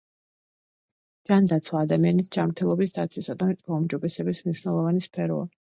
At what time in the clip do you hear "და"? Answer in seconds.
3.45-3.53